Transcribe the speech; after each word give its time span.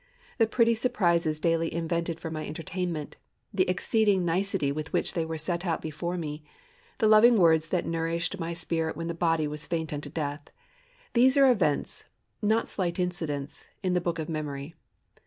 The 0.39 0.47
pretty 0.47 0.73
surprises 0.73 1.39
daily 1.39 1.71
invented 1.71 2.19
for 2.19 2.31
my 2.31 2.47
entertainment; 2.47 3.17
the 3.53 3.69
exceeding 3.69 4.25
nicety 4.25 4.71
with 4.71 4.91
which 4.91 5.13
they 5.13 5.25
were 5.25 5.37
set 5.37 5.63
out 5.63 5.79
before 5.79 6.17
me; 6.17 6.43
the 6.97 7.07
loving 7.07 7.35
words 7.35 7.67
that 7.67 7.85
nourished 7.85 8.39
my 8.39 8.55
spirit 8.55 8.97
when 8.97 9.09
the 9.09 9.13
body 9.13 9.47
was 9.47 9.67
faint 9.67 9.93
unto 9.93 10.09
death,—these 10.09 11.37
are 11.37 11.51
events, 11.51 12.05
not 12.41 12.67
slight 12.67 12.97
incidents, 12.97 13.65
in 13.83 13.93
the 13.93 14.01
book 14.01 14.17
of 14.17 14.27
memory. 14.27 14.73